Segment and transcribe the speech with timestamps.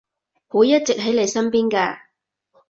[0.47, 1.99] 會一直喺你身邊㗎